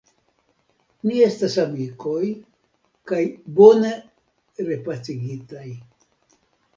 [1.09, 2.23] Ni estas amikoj
[3.11, 3.19] kaj
[3.59, 3.91] bone
[4.71, 5.67] repacigitaj.